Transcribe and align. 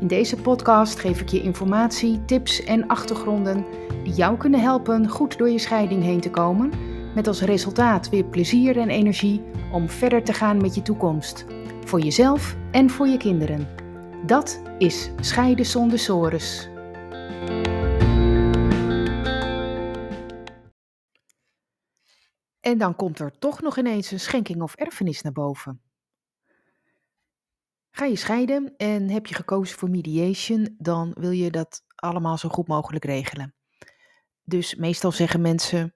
In 0.00 0.06
deze 0.06 0.36
podcast 0.36 0.98
geef 0.98 1.20
ik 1.20 1.28
je 1.28 1.42
informatie, 1.42 2.24
tips 2.24 2.64
en 2.64 2.86
achtergronden 2.86 3.64
die 4.04 4.12
jou 4.12 4.36
kunnen 4.36 4.60
helpen 4.60 5.08
goed 5.08 5.38
door 5.38 5.50
je 5.50 5.58
scheiding 5.58 6.02
heen 6.02 6.20
te 6.20 6.30
komen, 6.30 6.72
met 7.14 7.26
als 7.26 7.40
resultaat 7.40 8.08
weer 8.08 8.24
plezier 8.24 8.78
en 8.78 8.88
energie 8.88 9.42
om 9.72 9.88
verder 9.88 10.24
te 10.24 10.32
gaan 10.32 10.56
met 10.56 10.74
je 10.74 10.82
toekomst, 10.82 11.44
voor 11.84 12.00
jezelf 12.00 12.56
en 12.70 12.90
voor 12.90 13.06
je 13.06 13.16
kinderen. 13.16 13.68
Dat 14.26 14.62
is 14.78 15.10
Scheiden 15.20 15.66
zonder 15.66 15.98
sores. 15.98 16.68
En 22.60 22.78
dan 22.78 22.96
komt 22.96 23.18
er 23.18 23.38
toch 23.38 23.60
nog 23.60 23.78
ineens 23.78 24.10
een 24.10 24.20
schenking 24.20 24.62
of 24.62 24.74
erfenis 24.74 25.22
naar 25.22 25.32
boven. 25.32 25.87
Ga 27.98 28.04
je 28.04 28.16
scheiden 28.16 28.74
en 28.76 29.08
heb 29.08 29.26
je 29.26 29.34
gekozen 29.34 29.78
voor 29.78 29.90
mediation, 29.90 30.74
dan 30.78 31.14
wil 31.18 31.30
je 31.30 31.50
dat 31.50 31.82
allemaal 31.94 32.38
zo 32.38 32.48
goed 32.48 32.68
mogelijk 32.68 33.04
regelen. 33.04 33.54
Dus 34.44 34.74
meestal 34.74 35.12
zeggen 35.12 35.40
mensen: 35.40 35.92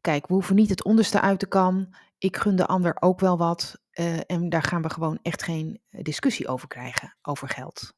Kijk, 0.00 0.26
we 0.26 0.34
hoeven 0.34 0.54
niet 0.54 0.70
het 0.70 0.84
onderste 0.84 1.20
uit 1.20 1.38
te 1.38 1.46
kan. 1.46 1.94
Ik 2.18 2.36
gun 2.36 2.56
de 2.56 2.66
ander 2.66 2.96
ook 3.00 3.20
wel 3.20 3.38
wat. 3.38 3.82
Uh, 3.92 4.18
en 4.26 4.48
daar 4.48 4.62
gaan 4.62 4.82
we 4.82 4.90
gewoon 4.90 5.18
echt 5.22 5.42
geen 5.42 5.80
discussie 5.90 6.48
over 6.48 6.68
krijgen, 6.68 7.16
over 7.22 7.48
geld. 7.48 7.94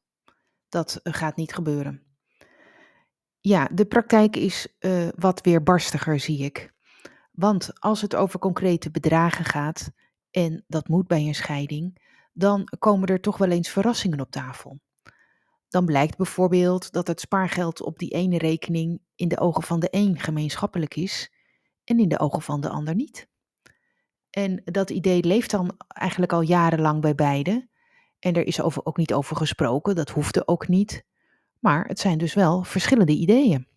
Dat 0.69 0.99
uh, 1.03 1.13
gaat 1.13 1.35
niet 1.35 1.53
gebeuren. 1.53 2.03
Ja, 3.39 3.69
de 3.73 3.85
praktijk 3.85 4.35
is 4.35 4.77
wat 5.15 5.41
weerbarstiger, 5.41 6.19
zie 6.19 6.43
ik. 6.43 6.73
Want 7.31 7.79
als 7.79 8.01
het 8.01 8.15
over 8.15 8.39
concrete 8.39 8.91
bedragen 8.91 9.45
gaat, 9.45 9.91
en 10.31 10.63
dat 10.67 10.87
moet 10.87 11.07
bij 11.07 11.27
een 11.27 11.35
scheiding, 11.35 12.07
dan 12.39 12.67
komen 12.79 13.07
er 13.07 13.21
toch 13.21 13.37
wel 13.37 13.49
eens 13.49 13.69
verrassingen 13.69 14.19
op 14.19 14.31
tafel. 14.31 14.79
Dan 15.67 15.85
blijkt 15.85 16.17
bijvoorbeeld 16.17 16.91
dat 16.91 17.07
het 17.07 17.19
spaargeld 17.19 17.81
op 17.81 17.99
die 17.99 18.09
ene 18.09 18.37
rekening 18.37 19.01
in 19.15 19.27
de 19.27 19.39
ogen 19.39 19.63
van 19.63 19.79
de 19.79 19.87
een 19.91 20.19
gemeenschappelijk 20.19 20.95
is 20.95 21.31
en 21.83 21.99
in 21.99 22.09
de 22.09 22.19
ogen 22.19 22.41
van 22.41 22.61
de 22.61 22.69
ander 22.69 22.95
niet. 22.95 23.27
En 24.29 24.61
dat 24.65 24.89
idee 24.89 25.23
leeft 25.23 25.51
dan 25.51 25.75
eigenlijk 25.87 26.33
al 26.33 26.41
jarenlang 26.41 27.01
bij 27.01 27.15
beide. 27.15 27.67
En 28.19 28.33
er 28.33 28.47
is 28.47 28.61
over, 28.61 28.85
ook 28.85 28.97
niet 28.97 29.13
over 29.13 29.35
gesproken, 29.35 29.95
dat 29.95 30.09
hoefde 30.09 30.47
ook 30.47 30.67
niet. 30.67 31.05
Maar 31.59 31.85
het 31.85 31.99
zijn 31.99 32.17
dus 32.17 32.33
wel 32.33 32.63
verschillende 32.63 33.11
ideeën. 33.11 33.67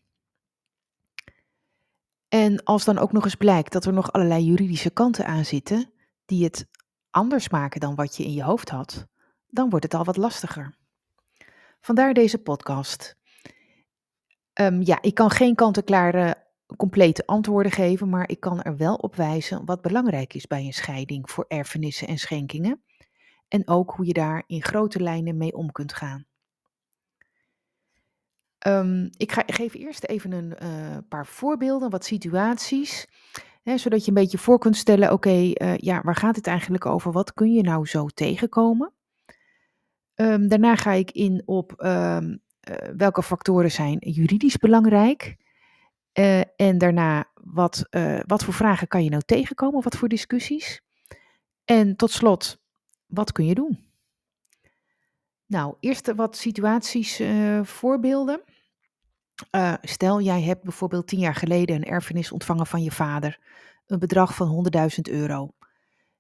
En 2.29 2.65
als 2.65 2.85
dan 2.85 2.99
ook 2.99 3.13
nog 3.13 3.25
eens 3.25 3.35
blijkt 3.35 3.73
dat 3.73 3.85
er 3.85 3.93
nog 3.93 4.13
allerlei 4.13 4.45
juridische 4.45 4.91
kanten 4.91 5.27
aan 5.27 5.45
zitten, 5.45 5.93
die 6.25 6.45
het 6.45 6.67
anders 7.13 7.49
maken 7.49 7.81
dan 7.81 7.95
wat 7.95 8.17
je 8.17 8.25
in 8.25 8.33
je 8.33 8.43
hoofd 8.43 8.69
had, 8.69 9.07
dan 9.47 9.71
wordt 9.71 9.85
het 9.85 9.95
al 9.95 10.05
wat 10.05 10.17
lastiger. 10.17 10.77
Vandaar 11.81 12.15
deze 12.15 12.39
podcast. 12.39 13.17
Um, 14.61 14.83
ja, 14.83 14.99
ik 15.03 15.15
kan 15.15 15.31
geen 15.31 15.55
kant-en-klare 15.55 16.47
complete 16.77 17.27
antwoorden 17.27 17.73
geven, 17.73 18.09
maar 18.09 18.29
ik 18.29 18.41
kan 18.41 18.63
er 18.63 18.77
wel 18.77 18.95
op 18.95 19.17
wijzen 19.17 19.65
wat 19.65 19.83
belangrijk 19.83 20.35
is 20.35 20.47
bij 20.47 20.65
een 20.65 20.73
scheiding 20.73 21.31
voor 21.31 21.45
erfenissen 21.49 22.09
en 22.09 22.19
schenkingen. 22.19 22.83
En 23.49 23.69
ook 23.69 23.91
hoe 23.91 24.07
je 24.07 24.13
daar 24.13 24.43
in 24.47 24.63
grote 24.63 25.01
lijnen 25.01 25.37
mee 25.37 25.53
om 25.53 25.73
kunt 25.73 25.93
gaan. 25.93 26.27
Um, 28.67 29.11
ik 29.17 29.33
ga, 29.33 29.43
geef 29.47 29.75
eerst 29.75 30.05
even 30.05 30.33
een 30.33 30.57
uh, 30.63 30.99
paar 31.09 31.27
voorbeelden, 31.27 31.91
wat 31.91 32.05
situaties 32.05 33.09
zodat 33.65 34.03
je 34.05 34.09
een 34.09 34.15
beetje 34.15 34.39
voor 34.39 34.59
kunt 34.59 34.77
stellen, 34.77 35.13
oké, 35.13 35.31
uh, 35.31 35.77
ja, 35.77 36.01
waar 36.03 36.17
gaat 36.17 36.37
het 36.37 36.47
eigenlijk 36.47 36.87
over? 36.87 37.13
Wat 37.13 37.33
kun 37.33 37.53
je 37.53 37.63
nou 37.63 37.87
zo 37.87 38.07
tegenkomen? 38.07 38.93
Um, 40.15 40.49
daarna 40.49 40.77
ga 40.77 40.93
ik 40.93 41.11
in 41.11 41.43
op 41.45 41.75
um, 41.85 42.41
uh, 42.71 42.77
welke 42.97 43.23
factoren 43.23 43.71
zijn 43.71 43.99
juridisch 43.99 44.57
belangrijk. 44.57 45.37
Uh, 46.19 46.41
en 46.57 46.79
daarna, 46.79 47.31
wat, 47.35 47.89
wat 48.27 48.45
voor 48.45 48.55
vragen 48.55 48.89
kan 48.89 49.05
je 49.05 49.11
nou 49.11 49.23
tegenkomen? 49.27 49.83
Wat 49.83 49.97
voor 49.97 50.09
discussies? 50.09 50.83
En 51.65 51.97
tot 51.97 52.11
slot, 52.11 52.61
wat 53.07 53.33
kun 53.33 53.47
je 53.47 53.55
doen? 53.55 53.85
Nou, 55.47 55.75
eerst 55.81 56.15
wat 56.15 56.37
situaties, 56.37 57.23
voorbeelden. 57.63 58.43
Uh, 59.51 59.75
stel, 59.83 60.21
jij 60.21 60.43
hebt 60.43 60.63
bijvoorbeeld 60.63 61.07
tien 61.07 61.19
jaar 61.19 61.35
geleden 61.35 61.77
een 61.77 61.85
erfenis 61.85 62.33
ontvangen 62.33 62.67
van 62.67 62.83
je 62.83 62.91
vader, 62.91 63.39
een 63.87 63.99
bedrag 63.99 64.35
van 64.35 64.67
100.000 64.77 65.01
euro. 65.03 65.51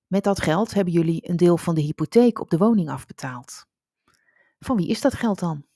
Met 0.07 0.25
dat 0.25 0.41
geld 0.41 0.75
hebben 0.75 0.93
jullie 0.93 1.29
een 1.29 1.37
deel 1.37 1.57
van 1.57 1.75
de 1.75 1.81
hypotheek 1.81 2.41
op 2.41 2.51
de 2.51 2.59
woning 2.59 2.91
afbetaald. 2.91 3.67
Van 4.59 4.77
wie 4.77 4.89
is 4.89 5.01
dat 5.01 5.15
geld 5.15 5.39
dan? 5.39 5.67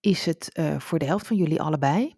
Is 0.00 0.26
het 0.26 0.50
uh, 0.52 0.78
voor 0.78 0.98
de 0.98 1.04
helft 1.04 1.26
van 1.26 1.36
jullie 1.36 1.62
allebei? 1.62 2.16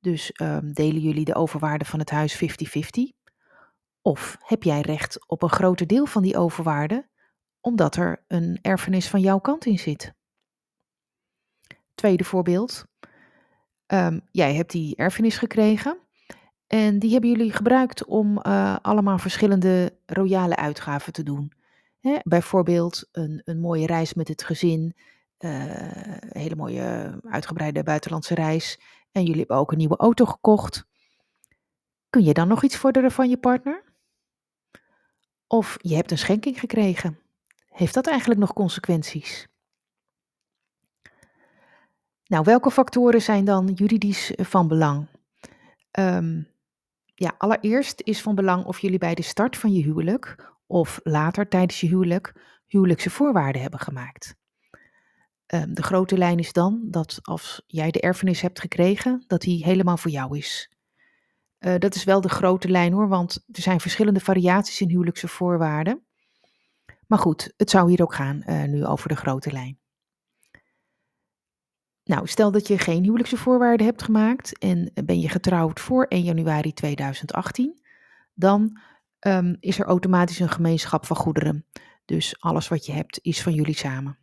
Dus 0.00 0.30
um, 0.42 0.72
delen 0.72 1.00
jullie 1.00 1.24
de 1.24 1.34
overwaarde 1.34 1.84
van 1.84 1.98
het 1.98 2.10
huis 2.10 2.42
50-50? 2.42 2.48
Of 4.02 4.36
heb 4.40 4.62
jij 4.62 4.80
recht 4.80 5.28
op 5.28 5.42
een 5.42 5.50
groter 5.50 5.86
deel 5.86 6.06
van 6.06 6.22
die 6.22 6.36
overwaarde, 6.36 7.08
omdat 7.60 7.96
er 7.96 8.24
een 8.28 8.58
erfenis 8.62 9.08
van 9.08 9.20
jouw 9.20 9.38
kant 9.38 9.66
in 9.66 9.78
zit? 9.78 10.14
Tweede 11.94 12.24
voorbeeld. 12.24 12.86
Um, 13.86 14.20
jij 14.30 14.54
hebt 14.54 14.70
die 14.70 14.96
erfenis 14.96 15.36
gekregen 15.36 15.98
en 16.66 16.98
die 16.98 17.10
hebben 17.12 17.30
jullie 17.30 17.52
gebruikt 17.52 18.04
om 18.04 18.38
uh, 18.42 18.76
allemaal 18.82 19.18
verschillende 19.18 19.96
royale 20.06 20.56
uitgaven 20.56 21.12
te 21.12 21.22
doen. 21.22 21.52
Hè, 22.00 22.16
bijvoorbeeld 22.22 23.08
een, 23.12 23.42
een 23.44 23.60
mooie 23.60 23.86
reis 23.86 24.14
met 24.14 24.28
het 24.28 24.44
gezin, 24.44 24.94
uh, 25.38 25.62
een 26.20 26.40
hele 26.40 26.56
mooie 26.56 27.18
uitgebreide 27.24 27.82
buitenlandse 27.82 28.34
reis. 28.34 28.80
En 29.12 29.22
jullie 29.22 29.38
hebben 29.38 29.56
ook 29.56 29.72
een 29.72 29.78
nieuwe 29.78 29.96
auto 29.96 30.24
gekocht. 30.24 30.86
Kun 32.10 32.24
je 32.24 32.32
dan 32.32 32.48
nog 32.48 32.62
iets 32.62 32.76
vorderen 32.76 33.10
van 33.10 33.28
je 33.28 33.38
partner? 33.38 33.82
Of 35.46 35.76
je 35.80 35.94
hebt 35.94 36.10
een 36.10 36.18
schenking 36.18 36.60
gekregen. 36.60 37.18
Heeft 37.68 37.94
dat 37.94 38.06
eigenlijk 38.06 38.40
nog 38.40 38.52
consequenties? 38.52 39.48
Nou, 42.26 42.44
welke 42.44 42.70
factoren 42.70 43.22
zijn 43.22 43.44
dan 43.44 43.72
juridisch 43.74 44.34
eh, 44.34 44.44
van 44.44 44.68
belang? 44.68 45.08
Um, 45.98 46.48
ja, 47.14 47.34
allereerst 47.38 48.00
is 48.00 48.22
van 48.22 48.34
belang 48.34 48.64
of 48.64 48.78
jullie 48.78 48.98
bij 48.98 49.14
de 49.14 49.22
start 49.22 49.56
van 49.56 49.72
je 49.72 49.82
huwelijk 49.82 50.52
of 50.66 51.00
later 51.02 51.48
tijdens 51.48 51.80
je 51.80 51.86
huwelijk 51.86 52.32
huwelijkse 52.66 53.10
voorwaarden 53.10 53.62
hebben 53.62 53.80
gemaakt. 53.80 54.36
Um, 55.46 55.74
de 55.74 55.82
grote 55.82 56.18
lijn 56.18 56.38
is 56.38 56.52
dan 56.52 56.80
dat 56.84 57.18
als 57.22 57.62
jij 57.66 57.90
de 57.90 58.00
erfenis 58.00 58.40
hebt 58.40 58.60
gekregen, 58.60 59.24
dat 59.26 59.40
die 59.40 59.64
helemaal 59.64 59.96
voor 59.96 60.10
jou 60.10 60.38
is. 60.38 60.72
Uh, 61.58 61.74
dat 61.78 61.94
is 61.94 62.04
wel 62.04 62.20
de 62.20 62.28
grote 62.28 62.68
lijn 62.68 62.92
hoor, 62.92 63.08
want 63.08 63.44
er 63.52 63.62
zijn 63.62 63.80
verschillende 63.80 64.20
variaties 64.20 64.80
in 64.80 64.88
huwelijkse 64.88 65.28
voorwaarden. 65.28 66.04
Maar 67.06 67.18
goed, 67.18 67.52
het 67.56 67.70
zou 67.70 67.88
hier 67.88 68.02
ook 68.02 68.14
gaan 68.14 68.42
uh, 68.46 68.64
nu 68.64 68.86
over 68.86 69.08
de 69.08 69.16
grote 69.16 69.52
lijn. 69.52 69.78
Nou, 72.04 72.26
stel 72.26 72.50
dat 72.50 72.68
je 72.68 72.78
geen 72.78 73.02
huwelijkse 73.02 73.36
voorwaarden 73.36 73.86
hebt 73.86 74.02
gemaakt 74.02 74.58
en 74.58 74.92
ben 75.04 75.20
je 75.20 75.28
getrouwd 75.28 75.80
voor 75.80 76.04
1 76.04 76.22
januari 76.22 76.72
2018, 76.72 77.80
dan 78.34 78.80
um, 79.20 79.56
is 79.60 79.78
er 79.78 79.86
automatisch 79.86 80.38
een 80.38 80.48
gemeenschap 80.48 81.06
van 81.06 81.16
goederen. 81.16 81.66
Dus 82.04 82.40
alles 82.40 82.68
wat 82.68 82.86
je 82.86 82.92
hebt 82.92 83.18
is 83.22 83.42
van 83.42 83.52
jullie 83.54 83.76
samen. 83.76 84.18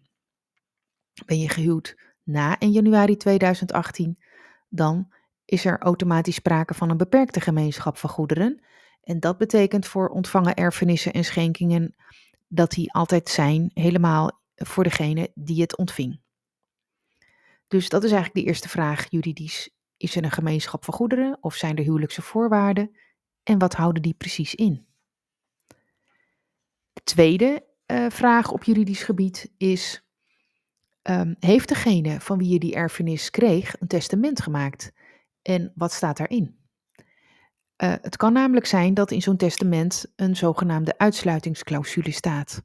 Ben 1.26 1.40
je 1.40 1.50
gehuwd 1.50 1.98
na 2.24 2.60
1 2.60 2.72
januari 2.72 3.18
2018, 3.18 4.20
dan 4.70 5.12
is 5.46 5.66
er 5.66 5.80
automatisch 5.80 6.36
sprake 6.36 6.74
van 6.74 6.90
een 6.90 6.98
beperkte 6.98 7.42
gemeenschap 7.42 7.98
van 7.98 8.10
goederen. 8.10 8.62
En 9.04 9.20
dat 9.20 9.38
betekent 9.38 9.86
voor 9.86 10.10
ontvangen 10.10 10.56
erfenissen 10.56 11.14
en 11.14 11.26
schenkingen 11.26 11.96
dat 12.48 12.72
die 12.72 12.94
altijd 12.94 13.30
zijn, 13.30 13.72
helemaal 13.74 14.42
voor 14.56 14.84
degene 14.84 15.32
die 15.36 15.62
het 15.62 15.78
ontving. 15.78 16.21
Dus 17.72 17.90
dat 17.90 18.04
is 18.04 18.12
eigenlijk 18.12 18.46
de 18.46 18.52
eerste 18.52 18.70
vraag 18.70 19.06
juridisch. 19.10 19.70
Is 19.98 20.16
er 20.16 20.24
een 20.24 20.32
gemeenschap 20.32 20.84
van 20.84 20.94
goederen 20.94 21.38
of 21.42 21.56
zijn 21.56 21.78
er 21.78 21.84
huwelijkse 21.84 22.22
voorwaarden? 22.22 22.96
En 23.44 23.60
wat 23.60 23.74
houden 23.74 24.02
die 24.02 24.14
precies 24.14 24.56
in? 24.56 24.86
De 26.94 27.02
tweede 27.04 27.66
uh, 27.88 28.06
vraag 28.10 28.52
op 28.52 28.64
juridisch 28.64 29.04
gebied 29.04 29.52
is: 29.58 30.06
Ehm, 31.02 31.34
heeft 31.40 31.68
degene 31.68 32.20
van 32.20 32.38
wie 32.38 32.50
je 32.50 32.60
die 32.60 32.76
erfenis 32.76 33.30
kreeg 33.30 33.82
een 33.82 33.88
testament 33.88 34.42
gemaakt? 34.42 34.92
En 35.42 35.72
wat 35.76 35.92
staat 35.92 36.18
daarin? 36.18 36.60
Uh, 37.78 37.94
het 38.02 38.18
kan 38.18 38.34
namelijk 38.34 38.66
zijn 38.66 38.94
dat 38.94 39.12
in 39.12 39.22
zo'n 39.22 39.38
testament 39.38 40.14
een 40.16 40.36
zogenaamde 40.36 40.98
uitsluitingsclausule 40.98 42.12
staat. 42.12 42.62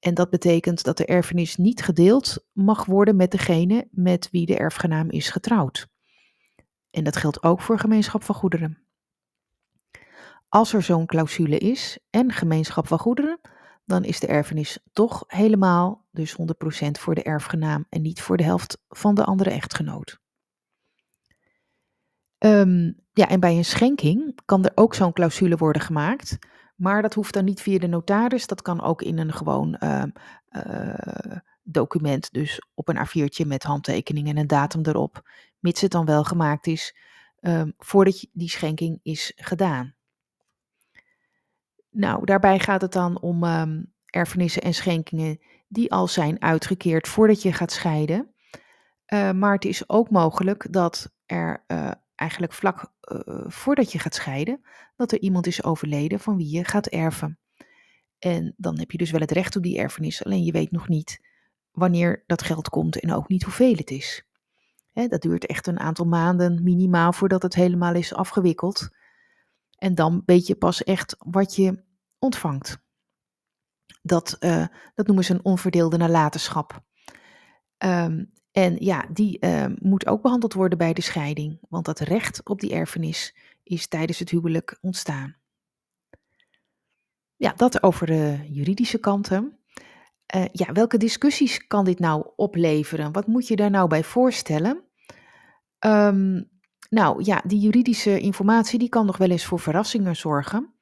En 0.00 0.14
dat 0.14 0.30
betekent 0.30 0.84
dat 0.84 0.96
de 0.96 1.06
erfenis 1.06 1.56
niet 1.56 1.82
gedeeld 1.82 2.44
mag 2.52 2.84
worden 2.84 3.16
met 3.16 3.30
degene 3.30 3.88
met 3.90 4.28
wie 4.30 4.46
de 4.46 4.56
erfgenaam 4.56 5.10
is 5.10 5.30
getrouwd. 5.30 5.88
En 6.90 7.04
dat 7.04 7.16
geldt 7.16 7.42
ook 7.42 7.60
voor 7.60 7.78
gemeenschap 7.78 8.22
van 8.22 8.34
goederen. 8.34 8.78
Als 10.48 10.72
er 10.72 10.82
zo'n 10.82 11.06
clausule 11.06 11.58
is 11.58 11.98
en 12.10 12.32
gemeenschap 12.32 12.86
van 12.86 12.98
goederen, 12.98 13.40
dan 13.84 14.04
is 14.04 14.20
de 14.20 14.26
erfenis 14.26 14.78
toch 14.92 15.24
helemaal, 15.26 16.06
dus 16.10 16.32
100% 16.32 16.44
voor 16.90 17.14
de 17.14 17.22
erfgenaam 17.22 17.86
en 17.88 18.02
niet 18.02 18.22
voor 18.22 18.36
de 18.36 18.42
helft 18.42 18.82
van 18.88 19.14
de 19.14 19.24
andere 19.24 19.50
echtgenoot. 19.50 20.18
Um, 22.38 23.00
ja, 23.12 23.28
en 23.28 23.40
bij 23.40 23.56
een 23.56 23.64
schenking 23.64 24.38
kan 24.44 24.64
er 24.64 24.72
ook 24.74 24.94
zo'n 24.94 25.12
clausule 25.12 25.56
worden 25.56 25.82
gemaakt, 25.82 26.38
maar 26.80 27.02
dat 27.02 27.14
hoeft 27.14 27.34
dan 27.34 27.44
niet 27.44 27.60
via 27.60 27.78
de 27.78 27.86
notaris, 27.86 28.46
dat 28.46 28.62
kan 28.62 28.82
ook 28.82 29.02
in 29.02 29.18
een 29.18 29.32
gewoon 29.32 29.76
uh, 29.80 30.02
uh, 30.50 31.36
document, 31.62 32.32
dus 32.32 32.62
op 32.74 32.88
een 32.88 33.06
A4'tje 33.06 33.46
met 33.46 33.62
handtekening 33.62 34.28
en 34.28 34.36
een 34.36 34.46
datum 34.46 34.82
erop, 34.82 35.30
mits 35.58 35.80
het 35.80 35.90
dan 35.90 36.04
wel 36.04 36.24
gemaakt 36.24 36.66
is 36.66 36.96
um, 37.40 37.74
voordat 37.78 38.26
die 38.32 38.48
schenking 38.48 39.00
is 39.02 39.32
gedaan. 39.36 39.94
Nou, 41.90 42.24
daarbij 42.24 42.58
gaat 42.58 42.80
het 42.80 42.92
dan 42.92 43.20
om 43.20 43.44
um, 43.44 43.92
erfenissen 44.06 44.62
en 44.62 44.74
schenkingen 44.74 45.40
die 45.68 45.92
al 45.92 46.08
zijn 46.08 46.42
uitgekeerd 46.42 47.08
voordat 47.08 47.42
je 47.42 47.52
gaat 47.52 47.72
scheiden. 47.72 48.34
Uh, 49.06 49.30
maar 49.30 49.52
het 49.52 49.64
is 49.64 49.88
ook 49.88 50.10
mogelijk 50.10 50.72
dat 50.72 51.12
er 51.26 51.64
uh, 51.66 51.90
eigenlijk 52.20 52.52
vlak 52.52 52.92
uh, 53.00 53.44
voordat 53.46 53.92
je 53.92 53.98
gaat 53.98 54.14
scheiden, 54.14 54.60
dat 54.96 55.12
er 55.12 55.20
iemand 55.20 55.46
is 55.46 55.64
overleden 55.64 56.20
van 56.20 56.36
wie 56.36 56.50
je 56.56 56.64
gaat 56.64 56.86
erven. 56.86 57.38
En 58.18 58.54
dan 58.56 58.78
heb 58.78 58.90
je 58.90 58.98
dus 58.98 59.10
wel 59.10 59.20
het 59.20 59.30
recht 59.30 59.56
op 59.56 59.62
die 59.62 59.78
erfenis, 59.78 60.24
alleen 60.24 60.44
je 60.44 60.52
weet 60.52 60.70
nog 60.70 60.88
niet 60.88 61.28
wanneer 61.70 62.24
dat 62.26 62.42
geld 62.42 62.68
komt 62.68 63.00
en 63.00 63.12
ook 63.12 63.28
niet 63.28 63.42
hoeveel 63.42 63.74
het 63.74 63.90
is. 63.90 64.24
Hè, 64.92 65.06
dat 65.06 65.22
duurt 65.22 65.46
echt 65.46 65.66
een 65.66 65.80
aantal 65.80 66.06
maanden 66.06 66.62
minimaal 66.62 67.12
voordat 67.12 67.42
het 67.42 67.54
helemaal 67.54 67.94
is 67.94 68.14
afgewikkeld. 68.14 68.88
En 69.76 69.94
dan 69.94 70.22
weet 70.26 70.46
je 70.46 70.54
pas 70.54 70.84
echt 70.84 71.16
wat 71.18 71.56
je 71.56 71.84
ontvangt. 72.18 72.78
Dat, 74.02 74.36
uh, 74.40 74.66
dat 74.94 75.06
noemen 75.06 75.24
ze 75.24 75.34
een 75.34 75.44
onverdeelde 75.44 75.96
nalatenschap. 75.96 76.80
Um, 77.78 78.32
en 78.52 78.76
ja, 78.78 79.06
die 79.12 79.36
uh, 79.40 79.66
moet 79.78 80.06
ook 80.06 80.22
behandeld 80.22 80.52
worden 80.52 80.78
bij 80.78 80.92
de 80.92 81.02
scheiding, 81.02 81.58
want 81.68 81.84
dat 81.84 81.98
recht 81.98 82.48
op 82.48 82.60
die 82.60 82.72
erfenis 82.72 83.36
is 83.62 83.88
tijdens 83.88 84.18
het 84.18 84.30
huwelijk 84.30 84.78
ontstaan. 84.80 85.36
Ja, 87.36 87.52
dat 87.56 87.82
over 87.82 88.06
de 88.06 88.38
juridische 88.48 88.98
kanten. 88.98 89.58
Uh, 90.36 90.44
ja, 90.52 90.72
welke 90.72 90.96
discussies 90.96 91.66
kan 91.66 91.84
dit 91.84 91.98
nou 91.98 92.26
opleveren? 92.36 93.12
Wat 93.12 93.26
moet 93.26 93.48
je 93.48 93.56
daar 93.56 93.70
nou 93.70 93.88
bij 93.88 94.04
voorstellen? 94.04 94.84
Um, 95.86 96.50
nou 96.88 97.24
ja, 97.24 97.42
die 97.46 97.60
juridische 97.60 98.20
informatie 98.20 98.78
die 98.78 98.88
kan 98.88 99.06
nog 99.06 99.16
wel 99.16 99.30
eens 99.30 99.44
voor 99.44 99.60
verrassingen 99.60 100.16
zorgen 100.16 100.74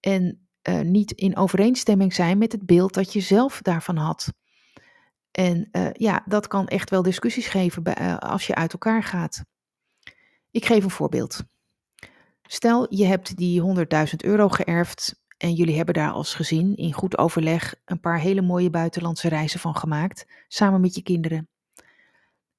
en 0.00 0.48
uh, 0.68 0.80
niet 0.80 1.10
in 1.10 1.36
overeenstemming 1.36 2.14
zijn 2.14 2.38
met 2.38 2.52
het 2.52 2.66
beeld 2.66 2.94
dat 2.94 3.12
je 3.12 3.20
zelf 3.20 3.62
daarvan 3.62 3.96
had. 3.96 4.32
En 5.36 5.68
uh, 5.72 5.88
ja, 5.92 6.22
dat 6.26 6.46
kan 6.46 6.68
echt 6.68 6.90
wel 6.90 7.02
discussies 7.02 7.46
geven 7.46 7.82
uh, 8.00 8.16
als 8.16 8.46
je 8.46 8.54
uit 8.54 8.72
elkaar 8.72 9.02
gaat. 9.02 9.44
Ik 10.50 10.64
geef 10.64 10.84
een 10.84 10.90
voorbeeld. 10.90 11.44
Stel, 12.42 12.94
je 12.94 13.04
hebt 13.04 13.36
die 13.36 13.62
100.000 13.62 13.66
euro 14.16 14.48
geërfd 14.48 15.24
en 15.36 15.52
jullie 15.52 15.76
hebben 15.76 15.94
daar 15.94 16.10
als 16.10 16.34
gezin 16.34 16.76
in 16.76 16.92
goed 16.92 17.18
overleg 17.18 17.74
een 17.84 18.00
paar 18.00 18.20
hele 18.20 18.42
mooie 18.42 18.70
buitenlandse 18.70 19.28
reizen 19.28 19.60
van 19.60 19.76
gemaakt, 19.76 20.26
samen 20.48 20.80
met 20.80 20.94
je 20.94 21.02
kinderen. 21.02 21.48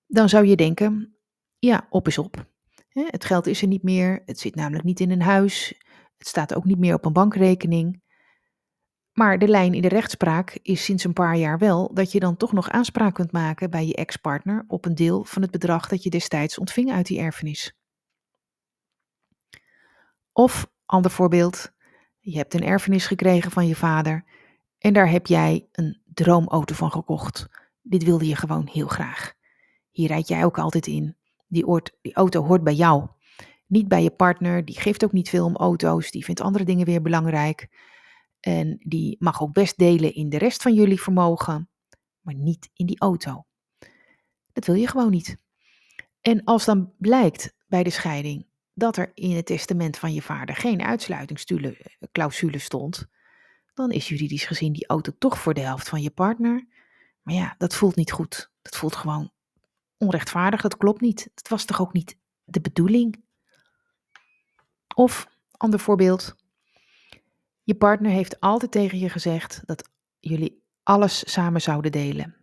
Dan 0.06 0.29
zou 0.29 0.45
je 0.45 0.56
denken, 0.56 1.18
ja, 1.59 1.88
op 1.89 2.07
is 2.07 2.18
op. 2.18 2.45
Het 2.89 3.25
geld 3.25 3.47
is 3.47 3.62
er 3.62 3.68
niet 3.68 3.83
meer, 3.83 4.21
het 4.25 4.39
zit 4.39 4.56
namelijk 4.56 4.83
niet 4.83 5.00
in 5.00 5.12
een 5.12 5.21
huis, 5.21 5.81
het 6.18 6.27
staat 6.27 6.56
ook 6.56 6.65
niet 6.65 6.79
meer 6.79 6.94
op 6.94 7.06
een 7.06 7.13
bankrekening. 7.13 8.01
Maar 9.18 9.40
de 9.40 9.48
lijn 9.48 9.74
in 9.74 9.81
de 9.81 9.88
rechtspraak 9.88 10.60
is 10.62 10.84
sinds 10.84 11.04
een 11.04 11.14
paar 11.14 11.36
jaar 11.36 11.58
wel 11.58 11.94
dat 11.94 12.12
je 12.12 12.19
dan 12.19 12.38
toch 12.38 12.54
nog 12.54 12.69
aanspraak 12.69 13.14
kunt 13.14 13.31
maken 13.31 13.69
bij 13.69 13.88
je 13.88 13.96
ex-partner 13.96 14.66
op 14.68 14.86
een 14.86 14.96
deel 14.96 15.24
van 15.24 15.42
het 15.42 15.52
bedrag 15.52 15.88
dat 15.88 16.04
je 16.04 16.10
destijds 16.10 16.58
ontving 16.58 16.92
uit 16.92 17.06
die 17.06 17.19
erfenis. 17.19 17.78
Of, 20.31 20.68
ander 20.86 21.12
voorbeeld, 21.12 21.72
je 22.19 22.38
hebt 22.38 22.54
een 22.54 22.64
erfenis 22.64 23.08
gekregen 23.08 23.52
van 23.52 23.68
je 23.68 23.75
vader 23.75 24.25
en 24.78 24.94
daar 24.94 25.10
heb 25.10 25.28
jij 25.28 25.68
een 25.72 26.02
droomauto 26.13 26.75
van 26.75 26.92
gekocht. 26.92 27.48
Dit 27.81 28.04
wilde 28.04 28.28
je 28.28 28.36
gewoon 28.36 28.70
heel 28.72 28.88
graag. 28.88 29.34
Hier 29.92 30.08
rijd 30.08 30.28
jij 30.28 30.46
ook 30.46 30.60
altijd 30.60 30.88
in. 30.88 31.16
Die, 31.48 31.81
die 32.02 32.13
auto 32.13 32.44
hoort 32.44 32.63
bij 32.63 32.74
jou. 32.74 33.08
Niet 33.68 33.88
bij 33.88 34.04
je 34.04 34.12
partner, 34.12 34.66
die 34.66 34.80
geeft 34.80 35.04
ook 35.04 35.12
niet 35.12 35.30
veel 35.30 35.46
om 35.46 35.56
auto's, 35.56 36.12
die 36.12 36.25
vindt 36.25 36.42
andere 36.42 36.63
dingen 36.63 36.86
weer 36.86 37.02
belangrijk. 37.02 37.70
En 38.39 38.78
die 38.80 39.16
mag 39.19 39.42
ook 39.42 39.54
best 39.54 39.78
delen 39.78 40.13
in 40.13 40.30
de 40.30 40.38
rest 40.38 40.62
van 40.62 40.74
jullie 40.74 41.01
vermogen, 41.01 41.69
maar 42.22 42.36
niet 42.36 42.69
in 42.74 42.86
die 42.86 43.00
auto. 43.00 43.45
Dat 44.54 44.66
wil 44.66 44.75
je 44.75 44.88
gewoon 44.88 45.12
niet. 45.12 45.38
En 46.22 46.44
als 46.44 46.66
dan 46.66 46.94
blijkt 46.98 47.56
bij 47.68 47.84
de 47.84 47.89
scheiding 47.89 48.45
dat 48.74 48.98
er 48.98 49.12
in 49.13 49.36
het 49.36 49.45
testament 49.45 49.98
van 49.98 50.13
je 50.13 50.22
vader 50.22 50.56
geen 50.56 50.81
uitsluitingsclausule 50.81 52.60
stond, 52.60 53.07
dan 53.74 53.92
is 53.92 54.07
juridisch 54.07 54.45
gezien 54.45 54.74
die 54.74 54.88
auto 54.88 55.12
toch 55.18 55.39
voor 55.39 55.54
de 55.54 55.62
helft 55.62 55.89
van 55.89 56.01
je 56.01 56.12
partner. 56.12 56.68
Maar 57.22 57.36
ja, 57.36 57.56
dat 57.57 57.75
voelt 57.75 57.95
niet 57.95 58.12
goed. 58.12 58.51
Dat 58.62 58.78
voelt 58.78 58.95
gewoon 58.95 59.31
onrechtvaardig. 59.98 60.62
Dat 60.62 60.78
klopt 60.78 61.01
niet. 61.01 61.30
Dat 61.34 61.48
was 61.48 61.66
toch 61.66 61.81
ook 61.81 61.94
niet 61.94 62.18
de 62.44 62.62
bedoeling? 62.62 63.24
Of, 64.95 65.28
ander 65.51 65.80
voorbeeld, 65.80 66.36
je 67.68 67.75
partner 67.75 68.12
heeft 68.12 68.40
altijd 68.40 68.72
tegen 68.72 69.00
je 69.00 69.10
gezegd 69.10 69.62
dat 69.66 69.90
jullie 70.19 70.64
alles 70.84 71.31
samen 71.31 71.62
zouden 71.62 71.92
delen. 71.92 72.36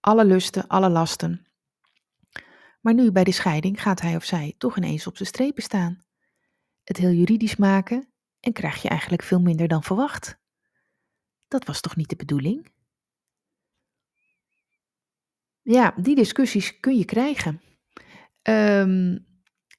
Alle 0.00 0.24
lusten, 0.24 0.66
alle 0.66 0.88
lasten. 0.88 1.46
Maar 2.80 2.94
nu 2.94 3.12
bij 3.12 3.24
de 3.24 3.32
scheiding 3.32 3.82
gaat 3.82 4.00
hij 4.00 4.16
of 4.16 4.24
zij 4.24 4.54
toch 4.58 4.76
ineens 4.76 5.06
op 5.06 5.16
zijn 5.16 5.28
strepen 5.28 5.62
staan. 5.62 6.04
Het 6.84 6.96
heel 6.96 7.10
juridisch 7.10 7.56
maken 7.56 8.12
en 8.40 8.52
krijg 8.52 8.82
je 8.82 8.88
eigenlijk 8.88 9.22
veel 9.22 9.40
minder 9.40 9.68
dan 9.68 9.82
verwacht. 9.82 10.38
Dat 11.48 11.64
was 11.64 11.80
toch 11.80 11.96
niet 11.96 12.08
de 12.08 12.16
bedoeling? 12.16 12.72
Ja, 15.62 15.94
die 15.96 16.14
discussies 16.14 16.80
kun 16.80 16.96
je 16.96 17.04
krijgen. 17.04 17.60
Um, 18.42 19.26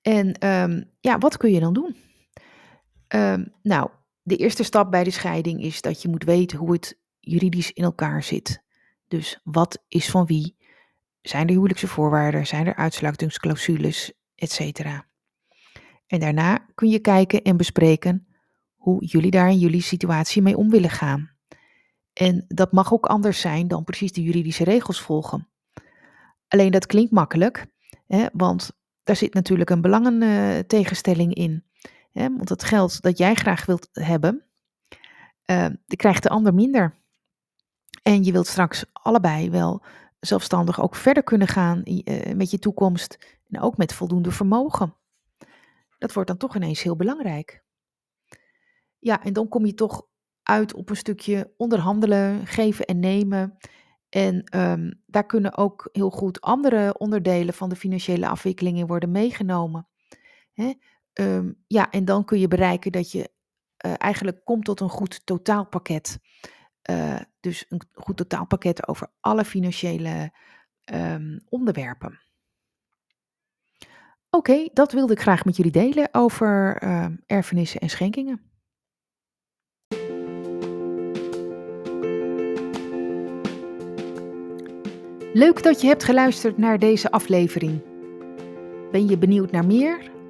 en 0.02 0.48
um, 0.48 0.92
ja, 1.00 1.18
wat 1.18 1.38
kun 1.38 1.52
je 1.52 1.60
dan 1.60 1.74
doen? 1.74 1.96
Um, 3.16 3.54
nou, 3.62 3.90
de 4.28 4.36
eerste 4.36 4.64
stap 4.64 4.92
bij 4.92 5.04
de 5.04 5.12
scheiding 5.12 5.62
is 5.62 5.82
dat 5.82 6.02
je 6.02 6.10
moet 6.10 6.24
weten 6.24 6.58
hoe 6.58 6.72
het 6.72 7.00
juridisch 7.20 7.72
in 7.72 7.84
elkaar 7.84 8.24
zit. 8.24 8.64
Dus 9.08 9.40
wat 9.44 9.84
is 9.88 10.10
van 10.10 10.26
wie? 10.26 10.56
Zijn 11.22 11.48
er 11.48 11.54
huwelijkse 11.54 11.88
voorwaarden? 11.88 12.48
Zijn 12.48 12.68
er 12.68 12.76
uitsluitingsclausules? 12.76 14.14
Etcetera. 14.36 15.08
En 16.08 16.20
daarna 16.20 16.66
kun 16.76 16.90
je 16.90 17.00
kijken 17.00 17.42
en 17.42 17.58
bespreken 17.58 18.28
hoe 18.76 19.06
jullie 19.06 19.32
daar 19.32 19.50
in 19.50 19.60
jullie 19.60 19.82
situatie 19.82 20.42
mee 20.42 20.58
om 20.58 20.70
willen 20.70 20.90
gaan. 20.90 21.32
En 22.14 22.46
dat 22.48 22.72
mag 22.72 22.94
ook 22.94 23.06
anders 23.06 23.40
zijn 23.40 23.68
dan 23.68 23.84
precies 23.84 24.12
de 24.12 24.24
juridische 24.24 24.64
regels 24.64 25.02
volgen. 25.02 25.48
Alleen 26.48 26.72
dat 26.72 26.86
klinkt 26.86 27.12
makkelijk, 27.12 27.66
hè, 28.08 28.26
want 28.34 28.72
daar 29.04 29.16
zit 29.16 29.34
natuurlijk 29.34 29.70
een 29.70 29.82
belangentegenstelling 29.82 31.34
in. 31.34 31.67
Want 32.18 32.50
het 32.50 32.64
geld 32.64 33.02
dat 33.02 33.18
jij 33.18 33.36
graag 33.36 33.66
wilt 33.66 33.90
hebben, 33.92 34.44
uh, 35.52 35.68
krijgt 35.88 36.24
de 36.24 36.30
ander 36.30 36.54
minder. 36.54 36.96
En 38.04 38.24
je 38.24 38.32
wilt 38.32 38.48
straks 38.48 38.86
allebei 38.94 39.50
wel 39.50 39.84
zelfstandig 40.20 40.82
ook 40.82 40.96
verder 40.96 41.24
kunnen 41.24 41.48
gaan 41.48 41.82
uh, 41.84 42.34
met 42.34 42.52
je 42.52 42.60
toekomst 42.60 43.40
en 43.50 43.62
ook 43.62 43.78
met 43.78 43.94
voldoende 43.94 44.32
vermogen. 44.32 44.96
Dat 45.98 46.14
wordt 46.14 46.30
dan 46.30 46.38
toch 46.38 46.56
ineens 46.56 46.82
heel 46.82 46.96
belangrijk. 46.96 47.64
Ja, 49.00 49.24
en 49.24 49.34
dan 49.34 49.48
kom 49.48 49.66
je 49.66 49.74
toch 49.74 50.08
uit 50.44 50.74
op 50.74 50.90
een 50.90 50.96
stukje 50.96 51.54
onderhandelen, 51.58 52.48
geven 52.48 52.86
en 52.86 53.00
nemen. 53.00 53.58
En 54.10 54.58
um, 54.58 55.02
daar 55.06 55.26
kunnen 55.26 55.58
ook 55.58 55.90
heel 55.92 56.10
goed 56.10 56.42
andere 56.42 56.98
onderdelen 56.98 57.54
van 57.54 57.70
de 57.70 57.76
financiële 57.76 58.28
afwikkelingen 58.28 58.88
worden 58.88 59.12
meegenomen. 59.12 59.88
Hè? 60.54 60.74
Um, 61.20 61.64
ja, 61.68 61.90
en 61.92 62.06
dan 62.06 62.26
kun 62.26 62.40
je 62.40 62.48
bereiken 62.48 62.92
dat 62.92 63.12
je 63.12 63.30
uh, 63.86 63.94
eigenlijk 63.98 64.46
komt 64.46 64.66
tot 64.66 64.80
een 64.80 64.90
goed 64.90 65.26
totaalpakket. 65.26 66.20
Uh, 66.90 67.20
dus 67.40 67.66
een 67.70 67.82
goed 67.94 68.18
totaalpakket 68.18 68.88
over 68.88 69.08
alle 69.20 69.46
financiële 69.46 70.32
ehm, 70.84 71.40
onderwerpen. 71.50 72.20
Oké, 74.30 74.70
dat 74.74 74.92
wilde 74.92 75.14
ik 75.14 75.22
graag 75.22 75.46
met 75.46 75.56
jullie 75.56 75.72
delen 75.72 76.10
over 76.12 76.84
uh, 76.84 77.06
erfenissen 77.26 77.82
en 77.82 77.90
schenkingen. 77.90 78.42
Leuk 85.34 85.64
dat 85.64 85.82
je 85.82 85.88
hebt 85.88 86.04
geluisterd 86.04 86.58
naar 86.58 86.80
deze 86.80 87.12
aflevering. 87.12 87.82
Ben 88.92 89.08
je 89.08 89.18
benieuwd 89.18 89.52
naar 89.52 89.66
meer? 89.66 90.16